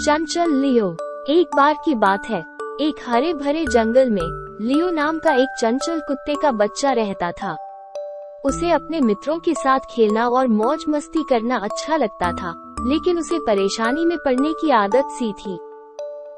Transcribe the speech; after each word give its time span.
चंचल 0.00 0.52
लियो। 0.52 0.86
एक 1.28 1.56
बार 1.56 1.74
की 1.84 1.94
बात 1.94 2.26
है। 2.26 2.38
एक 2.80 3.00
हरे 3.06 3.32
भरे 3.34 3.64
जंगल 3.66 4.10
में, 4.10 4.56
लियो 4.60 4.90
नाम 4.90 5.18
का 5.18 5.32
एक 5.32 5.48
चंचल 5.60 6.00
कुत्ते 6.00 6.34
का 6.34 6.50
बच्चा 6.52 6.92
रहता 6.92 7.30
था। 7.32 7.56
उसे 8.44 8.70
अपने 8.70 9.00
मित्रों 9.00 9.38
के 9.38 9.54
साथ 9.54 9.80
खेलना 9.90 10.28
और 10.28 10.46
मौज 10.48 10.84
मस्ती 10.88 11.24
करना 11.28 11.56
अच्छा 11.56 11.96
लगता 11.96 12.32
था, 12.32 12.52
लेकिन 12.80 13.18
उसे 13.18 13.38
परेशानी 13.38 14.04
में 14.04 14.16
पड़ने 14.18 14.52
की 14.52 14.70
आदत 14.70 15.08
सी 15.08 15.32
थी। 15.32 15.54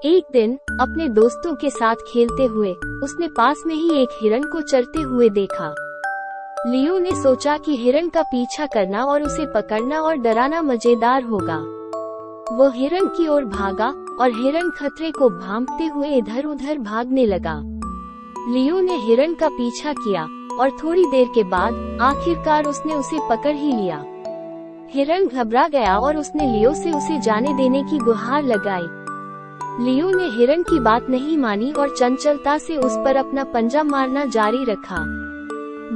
एक 0.08 0.24
दिन, 0.32 0.58
अपने 0.80 1.08
दोस्तों 1.08 1.54
के 1.54 1.70
साथ 1.70 2.02
खेलते 2.08 2.44
हुए, 2.44 2.72
उसने 3.02 3.28
पास 3.28 3.62
में 3.66 3.74
ही 3.74 4.02
एक 4.02 4.08
हिरण 4.22 4.42
को 4.42 4.60
चरते 4.60 5.02
हुए 5.02 5.28
देखा। 5.28 5.74
लियो 6.66 6.98
ने 6.98 7.12
सोचा 7.12 7.56
कि 7.58 7.76
हिरण 7.76 8.08
का 8.08 8.22
पीछा 8.22 8.66
करना 8.66 9.04
और 9.04 9.22
उसे 9.22 9.46
पकड़ना 9.46 10.00
और 10.00 10.16
डराना 10.16 10.62
मज़ेदार 10.62 11.22
होगा। 11.22 11.60
वो 12.52 12.68
हिरण 12.68 13.06
की 13.06 13.26
ओर 13.28 13.44
भागा 13.44 13.86
और 14.20 14.30
हिरण 14.30 14.68
खतरे 14.70 15.10
को 15.10 15.28
भांपते 15.30 15.84
हुए 15.86 16.08
इधर 16.08 16.44
उधर 16.44 16.78
भागने 16.78 17.24
लगा। 17.26 17.54
लियो 18.48 18.80
ने 18.80 18.96
हिरण 18.96 19.34
का 19.34 19.48
पीछा 19.48 19.92
किया 19.92 20.22
और 20.60 20.70
थोड़ी 20.84 21.04
देर 21.04 21.28
के 21.34 21.42
बाद 21.42 21.98
आखिरकार 22.02 22.64
उसने 22.64 22.94
उसे 22.94 23.18
पकड़ 23.30 23.54
ही 23.54 23.72
लिया। 23.72 24.02
हिरण 24.90 25.26
घबरा 25.26 25.66
गया 25.68 25.96
और 25.98 26.16
उसने 26.16 26.50
लियो 26.52 26.74
से 26.74 26.92
उसे 26.92 27.18
जाने 27.18 27.54
देने 27.54 27.82
की 27.82 27.98
गुहार 27.98 28.42
लगाई। 28.42 28.86
लियो 29.84 30.10
ने 30.10 30.28
हिरण 30.28 30.62
की 30.62 30.80
बात 30.80 31.10
नहीं 31.10 31.38
मानी 31.38 31.72
और 31.72 31.96
चंचलता 31.96 32.58
से 32.58 32.76
उस 32.76 32.96
पर 32.96 33.16
अपना 33.16 33.44
पंजा 33.44 33.82
मारना 33.82 34.24
जारी 34.24 34.64
रखा। 34.64 35.04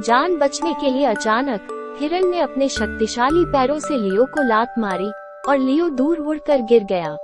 जान 0.01 0.37
बचने 0.37 0.73
के 0.73 0.89
लिए 0.89 1.05
अचानक 1.05 1.97
हिरण 1.99 2.25
ने 2.25 2.39
अपने 2.39 2.69
शक्तिशाली 2.69 3.45
पैरों 3.45 3.79
से 3.79 3.97
लियो 3.97 4.25
को 4.25 4.47
लात 4.47 4.75
मारी 4.79 5.11
और 5.49 5.57
लियो 5.57 5.89
दूर 5.89 6.17
उड़कर 6.19 6.61
गिर 6.61 6.83
गया 6.83 7.17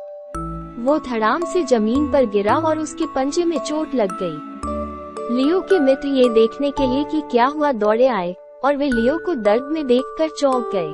वो 0.79 0.97
धड़ाम 0.99 1.43
से 1.45 1.63
ज़मीन 1.63 2.11
पर 2.11 2.25
गिरा 2.25 2.55
और 2.57 2.79
उसके 2.79 3.05
पंजे 3.05 3.45
में 3.45 3.57
चोट 3.57 3.95
लग 3.95 4.17
गई। 4.21 5.35
लियो 5.35 5.59
के 5.61 5.79
मित्र 5.79 6.07
ये 6.07 6.29
देखने 6.29 6.71
के 6.71 6.87
लिए 6.87 7.03
कि 7.03 7.21
क्या 7.31 7.45
हुआ, 7.45 7.71
दौड़े 7.71 8.07
आए 8.07 8.35
और 8.65 8.77
वे 8.77 8.89
लियो 8.89 9.17
को 9.17 9.35
दर्द 9.35 9.63
में 9.63 9.85
देखकर 9.87 10.29
चौंक 10.29 10.71
गए 10.75 10.91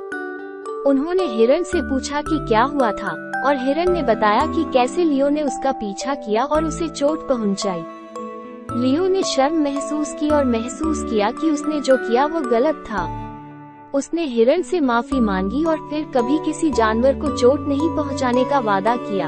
उन्होंने 0.90 1.26
हिरन 1.28 1.64
से 1.64 1.82
पूछा 1.82 2.22
कि 2.22 2.38
क्या 2.48 2.64
हुआ 2.64 2.92
था 2.92 3.12
और 3.46 3.58
हिरन 3.58 3.92
ने 3.92 4.04
बताया 4.04 4.46
कि 4.46 4.64
कैसे 4.74 5.04
लियो 5.04 5.30
ने 5.30 5.44
उसका 5.44 5.72
पीछा 5.72 6.14
किया 6.16 6.44
और 6.44 6.66
उसे 6.66 6.88
चोट 6.90 7.28
पहुंचाई। 7.30 7.84
लियो 8.72 9.08
ने 9.08 9.24
शर्म 9.24 9.62
महसूस 9.64 10.16
की 10.20 10.30
और 10.30 10.46
महसूस 10.46 11.04
किया 11.10 11.32
कि 11.32 11.52
उसने 11.52 11.80
जो 11.82 11.98
किया 11.98 12.26
वो 12.26 12.40
गलत 12.42 12.84
था 12.86 13.29
उसने 13.94 14.24
हिरण 14.24 14.62
से 14.62 14.80
माफ़ी 14.80 15.20
मांगी 15.20 15.64
और 15.64 15.78
फिर 15.90 16.04
कभी 16.16 16.38
किसी 16.46 16.70
जानवर 16.72 17.14
को 17.14 17.38
चोट 17.38 17.68
नहीं 17.68 17.96
पहुँचाने 17.96 18.44
का 18.44 18.60
वादा 18.60 18.96
किया। 18.96 19.28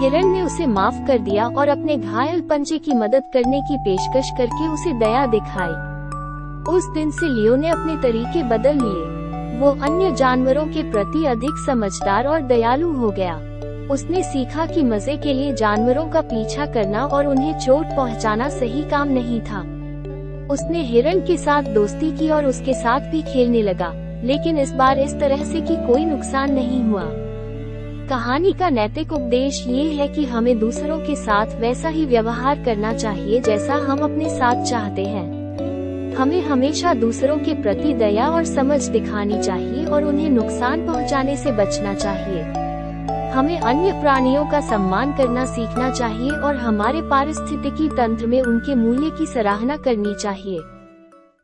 हिरण 0.00 0.26
ने 0.26 0.42
उसे 0.42 0.66
माफ़ 0.66 1.06
कर 1.06 1.18
दिया 1.18 1.46
और 1.48 1.68
अपने 1.68 1.96
घायल 1.96 2.40
पंजे 2.40 2.78
की 2.78 2.94
मदद 2.94 3.22
करने 3.34 3.60
की 3.60 3.76
पेशकश 3.76 4.30
करके 4.38 4.68
उसे 4.68 4.92
दया 4.92 5.26
दिखाई। 5.26 5.72
उस 6.74 6.88
दिन 6.88 7.10
से 7.10 7.28
लियो 7.28 7.56
ने 7.56 7.68
अपने 7.68 7.96
तरीके 8.02 8.42
बदल 8.42 8.74
लिए। 8.74 9.58
वो 9.58 9.70
अन्य 9.82 10.12
जानवरों 10.12 10.66
के 10.66 10.90
प्रति 10.90 11.24
अधिक 11.24 11.64
समझदार 11.66 12.26
और 12.26 12.40
दयालु 12.40 12.92
हो 12.92 13.10
गया। 13.10 13.34
उसने 13.90 14.22
सीखा 14.22 14.66
कि 14.66 14.82
मज़े 14.82 15.16
के 15.16 15.32
लिए 15.32 15.52
जानवरों 15.52 16.08
का 16.10 16.20
पीछा 16.20 16.66
करना 16.66 17.04
और 17.06 17.26
उन्हें 17.26 17.58
चोट 17.58 17.96
पहुंचाना 17.96 18.48
सही 18.48 18.82
काम 18.82 19.08
नहीं 19.08 19.40
था। 19.40 19.62
उसने 20.50 20.82
हिरण 20.82 21.20
के 21.20 21.36
साथ 21.36 21.62
दोस्ती 21.62 22.10
की 22.18 22.28
और 22.30 22.46
उसके 22.46 22.74
साथ 22.74 23.00
भी 23.00 23.22
खेलने 23.22 23.62
लगा, 23.62 23.92
लेकिन 24.24 24.58
इस 24.58 24.72
बार 24.72 24.98
इस 24.98 25.14
तरह 25.14 25.44
से 25.44 25.60
कि 25.60 25.76
कोई 25.76 26.04
नुकसान 26.04 26.52
नहीं 26.52 26.82
हुआ। 26.82 27.04
कहानी 28.08 28.52
का 28.52 28.68
नैतिक 28.70 29.12
उपदेश 29.12 29.64
ये 29.68 29.84
है 29.92 30.08
कि 30.08 30.24
हमें 30.24 30.58
दूसरों 30.58 30.98
के 30.98 31.16
साथ 31.16 31.46
वैसा 31.60 31.88
ही 31.88 32.04
व्यवहार 32.06 32.62
करना 32.64 32.92
चाहिए 32.94 33.40
जैसा 33.40 33.74
हम 33.74 33.98
अपने 33.98 34.28
साथ 34.28 34.64
चाहते 34.64 35.04
हैं। 35.04 36.14
हमें 36.16 36.40
हमेशा 36.40 36.94
दूसरों 36.94 37.38
के 37.38 37.54
प्रति 37.54 37.94
दया 37.94 38.28
और 38.28 38.44
समझ 38.44 38.82
दिखानी 38.88 39.42
चाहिए 39.42 39.84
और 39.84 40.04
उन्हें 40.04 40.28
नुकसान 40.30 40.86
पहुँचाने 40.86 41.36
से 41.36 41.52
बचना 41.52 41.94
चाहिए। 41.94 42.63
हमें 43.34 43.60
अन्य 43.60 43.92
प्राणियों 43.92 44.44
का 44.46 44.60
सम्मान 44.60 45.12
करना 45.12 45.44
सीखना 45.46 45.90
चाहिए 45.90 46.30
और 46.30 46.56
हमारे 46.56 47.00
पारिस्थितिकी 47.02 47.88
तंत्र 47.88 48.26
में 48.26 48.40
उनके 48.42 48.74
मूल्य 48.74 49.10
की 49.10 49.26
सराहना 49.26 49.76
करनी 49.76 50.14
चाहिए। 50.14 50.58